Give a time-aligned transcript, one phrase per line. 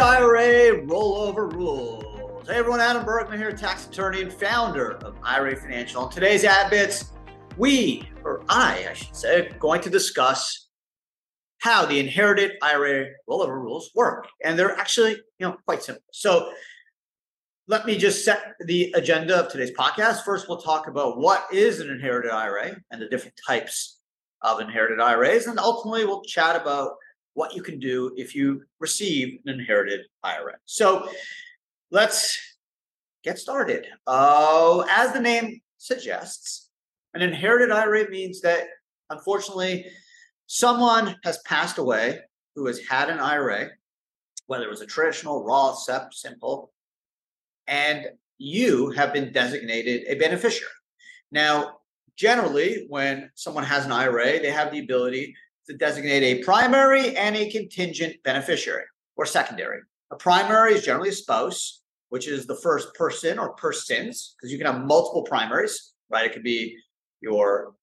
[0.00, 2.48] IRA rollover rules.
[2.48, 6.02] Hey everyone, Adam Bergman here, tax attorney and founder of IRA Financial.
[6.02, 7.12] On today's ad bits,
[7.56, 10.68] we, or I, I should say, are going to discuss
[11.58, 14.26] how the inherited IRA rollover rules work.
[14.42, 16.02] And they're actually, you know, quite simple.
[16.12, 16.52] So
[17.68, 20.24] let me just set the agenda of today's podcast.
[20.24, 23.98] First, we'll talk about what is an inherited IRA and the different types
[24.40, 25.46] of inherited IRAs.
[25.46, 26.92] And ultimately, we'll chat about
[27.34, 30.54] what you can do if you receive an inherited IRA.
[30.64, 31.08] So
[31.90, 32.38] let's
[33.24, 33.86] get started.
[34.06, 36.68] Uh, as the name suggests,
[37.14, 38.64] an inherited IRA means that
[39.10, 39.86] unfortunately
[40.46, 42.20] someone has passed away
[42.54, 43.70] who has had an IRA,
[44.46, 46.72] whether it was a traditional, Roth, SEP, simple,
[47.66, 48.06] and
[48.38, 50.70] you have been designated a beneficiary.
[51.30, 51.78] Now,
[52.16, 55.34] generally, when someone has an IRA, they have the ability
[55.68, 58.84] to designate a primary and a contingent beneficiary
[59.16, 59.80] or secondary.
[60.10, 64.58] A primary is generally a spouse, which is the first person or persons, because you
[64.58, 66.26] can have multiple primaries, right?
[66.26, 66.76] It could be
[67.20, 67.74] your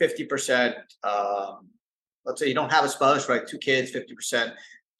[0.00, 0.74] 50%,
[1.04, 1.68] um,
[2.24, 3.46] let's say you don't have a spouse, right?
[3.46, 4.52] Two kids, 50%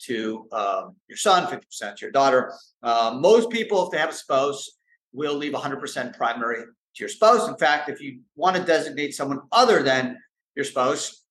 [0.07, 2.53] to um, your son, 50% to your daughter.
[2.83, 4.71] Uh, most people, if they have a spouse,
[5.13, 7.49] will leave 100% primary to your spouse.
[7.49, 10.19] In fact, if you want to designate someone other than
[10.55, 11.22] your spouse,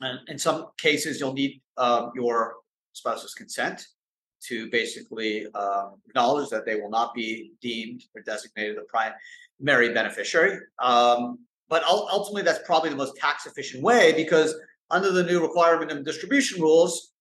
[0.00, 2.56] and in some cases, you'll need um, your
[2.92, 3.86] spouse's consent
[4.40, 10.60] to basically um, acknowledge that they will not be deemed or designated a primary beneficiary.
[10.78, 14.54] Um, but ultimately, that's probably the most tax efficient way because
[14.90, 17.12] under the new requirement and distribution rules,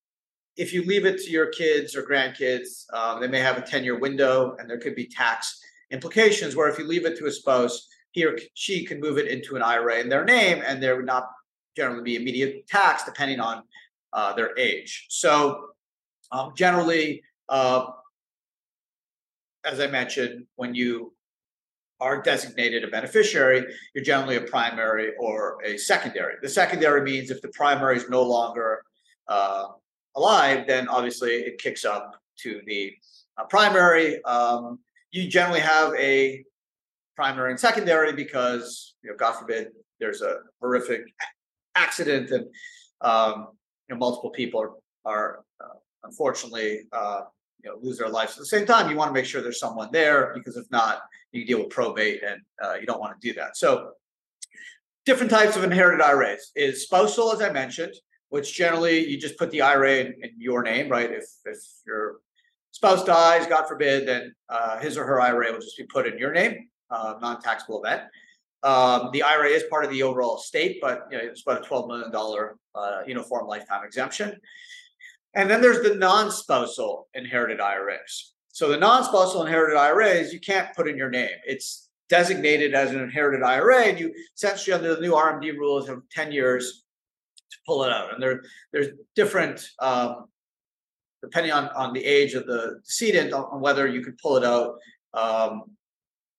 [0.56, 3.84] if you leave it to your kids or grandkids, um, they may have a 10
[3.84, 5.60] year window and there could be tax
[5.92, 6.56] implications.
[6.56, 9.56] Where if you leave it to a spouse, he or she can move it into
[9.56, 11.28] an IRA in their name and there would not
[11.78, 13.56] generally be immediate tax depending on
[14.12, 15.06] uh, their age.
[15.10, 15.70] So,
[16.32, 17.82] um, generally, uh,
[19.64, 21.14] as I mentioned, when you
[22.00, 26.36] are designated a beneficiary, you're generally a primary or a secondary.
[26.42, 28.84] The secondary means if the primary is no longer
[29.28, 29.66] uh,
[30.16, 32.06] alive, then obviously it kicks up
[32.44, 32.94] to the
[33.38, 34.24] uh, primary.
[34.26, 34.80] Um,
[35.12, 36.44] you generally have a
[37.16, 41.02] primary and secondary because, you know, God forbid, there's a horrific
[41.78, 42.46] accident and
[43.02, 43.50] um,
[43.88, 44.74] you know multiple people are
[45.06, 47.22] are uh, unfortunately uh,
[47.64, 48.90] you know lose their lives at the same time.
[48.90, 51.02] You want to make sure there's someone there because if not,
[51.32, 53.58] you deal with probate and uh, you don't want to do that.
[53.58, 53.92] So
[55.06, 57.94] different types of inherited IRAs is spousal, as I mentioned,
[58.30, 61.10] which generally you just put the IRA in, in your name, right?
[61.12, 62.18] If if your
[62.72, 66.18] spouse dies, God forbid, then uh, his or her IRA will just be put in
[66.18, 68.04] your name, uh, non-taxable event.
[68.64, 71.70] Um, the IRA is part of the overall estate, but you know, it's about a
[71.70, 74.40] $12 million uh, uniform lifetime exemption.
[75.36, 78.34] And then there's the non spousal inherited IRAs.
[78.50, 81.30] So the non spousal inherited IRAs, you can't put in your name.
[81.46, 86.02] It's designated as an inherited IRA, and you essentially, under the new RMD rules, have
[86.12, 86.84] 10 years
[87.52, 88.14] to pull it out.
[88.14, 88.42] And there,
[88.74, 90.26] there's different, um,
[91.22, 94.78] depending on, on the age of the decedent, on whether you can pull it out.
[95.14, 95.64] Um,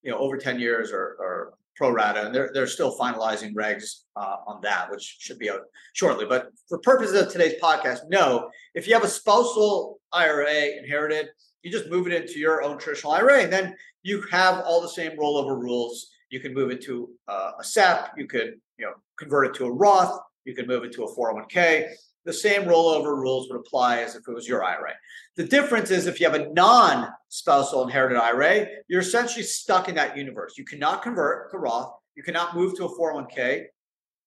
[0.02, 4.00] you know, over 10 years or, or pro rata, and they're, they're still finalizing regs
[4.16, 5.60] uh, on that, which should be out
[5.94, 6.26] shortly.
[6.28, 8.50] But for purposes of today's podcast, no.
[8.74, 11.28] If you have a spousal IRA inherited,
[11.62, 14.88] you just move it into your own traditional IRA, and then you have all the
[14.88, 16.08] same rollover rules.
[16.30, 18.10] You can move it to uh, a SEP.
[18.16, 20.18] You could, you know, convert it to a Roth.
[20.44, 21.88] You can move it to a 401k
[22.24, 24.92] the same rollover rules would apply as if it was your IRA.
[25.36, 29.94] The difference is if you have a non spousal inherited IRA, you're essentially stuck in
[29.94, 30.58] that universe.
[30.58, 33.64] You cannot convert to Roth, you cannot move to a 401k.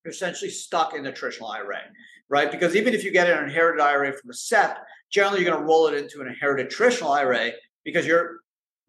[0.04, 1.82] You're essentially stuck in the traditional IRA,
[2.28, 2.52] right?
[2.52, 4.78] Because even if you get an inherited IRA from a SEP,
[5.12, 7.52] generally you're going to roll it into an inherited traditional IRA
[7.84, 8.40] because you're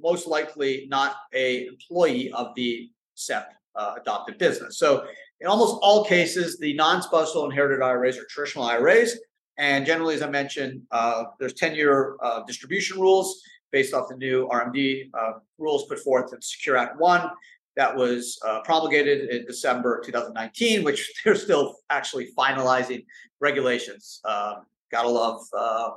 [0.00, 4.78] most likely not a employee of the SEP uh, adopted business.
[4.78, 5.06] So
[5.40, 9.18] in almost all cases, the non-spousal inherited IRAs are traditional IRAs.
[9.58, 14.48] And generally, as I mentioned, uh, there's 10-year uh, distribution rules based off the new
[14.48, 17.30] RMD uh, rules put forth in Secure Act 1
[17.76, 23.04] that was uh, promulgated in December 2019, which they're still actually finalizing
[23.40, 24.20] regulations.
[24.24, 25.90] Um, gotta love uh,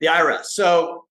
[0.00, 0.46] the IRS.
[0.46, 1.04] So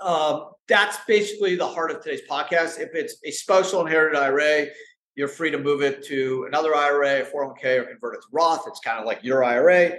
[0.00, 2.80] um, that's basically the heart of today's podcast.
[2.80, 4.66] If it's a spousal inherited IRA,
[5.14, 8.64] you're free to move it to another IRA, 401k, or convert it to Roth.
[8.66, 9.92] It's kind of like your IRA.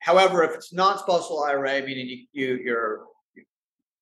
[0.00, 3.04] However, if it's non-spousal IRA, meaning you, you you're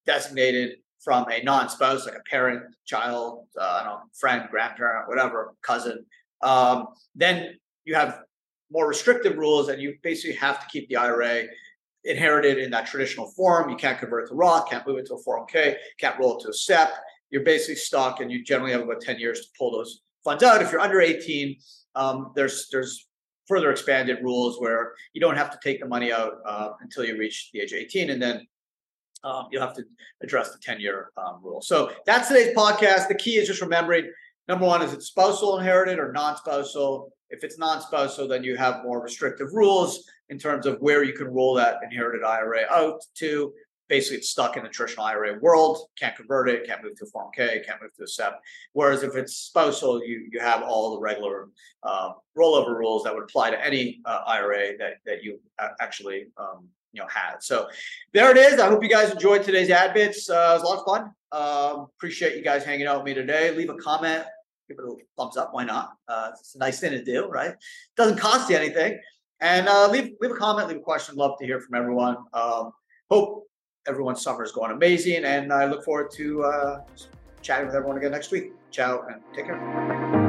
[0.06, 5.54] designated from a non-spouse, like a parent, child, uh, I don't know, friend, grandparent, whatever,
[5.62, 6.04] cousin,
[6.42, 8.20] um, then you have
[8.70, 11.44] more restrictive rules, and you basically have to keep the IRA
[12.04, 13.70] inherited in that traditional form.
[13.70, 16.42] You can't convert it to Roth, can't move it to a 401k, can't roll it
[16.42, 16.90] to a SEP.
[17.30, 20.62] You're basically stuck, and you generally have about 10 years to pull those funds out.
[20.62, 21.56] If you're under 18,
[21.94, 23.06] um, there's there's
[23.46, 27.18] further expanded rules where you don't have to take the money out uh, until you
[27.18, 28.46] reach the age of 18, and then
[29.22, 29.84] um, you'll have to
[30.22, 31.60] address the 10 year um, rule.
[31.60, 33.08] So that's today's podcast.
[33.08, 34.10] The key is just remembering
[34.48, 37.12] number one, is it spousal inherited or non spousal?
[37.30, 41.12] If it's non spousal, then you have more restrictive rules in terms of where you
[41.12, 43.52] can roll that inherited IRA out to.
[43.88, 45.88] Basically, it's stuck in the traditional IRA world.
[45.98, 46.66] Can't convert it.
[46.66, 48.40] Can't move to a 401k, Can't move to a SEP.
[48.72, 51.48] Whereas if it's spousal, you you have all the regular
[51.82, 55.38] uh, rollover rules that would apply to any uh, IRA that that you
[55.80, 57.42] actually um, you know had.
[57.42, 57.68] So
[58.12, 58.58] there it is.
[58.58, 60.30] I hope you guys enjoyed today's ad bits.
[60.30, 61.12] Uh, it was a lot of fun.
[61.32, 63.54] Um, appreciate you guys hanging out with me today.
[63.54, 64.24] Leave a comment.
[64.68, 65.52] Give it a thumbs up.
[65.52, 65.92] Why not?
[66.08, 67.54] Uh, it's a nice thing to do, right?
[67.96, 68.98] Doesn't cost you anything.
[69.40, 71.16] And uh, leave leave a comment, leave a question.
[71.16, 72.16] Love to hear from everyone.
[72.32, 72.70] Um,
[73.10, 73.46] hope
[73.86, 76.80] everyone's summer is going amazing, and I look forward to uh,
[77.42, 78.52] chatting with everyone again next week.
[78.70, 80.23] Ciao, and take care.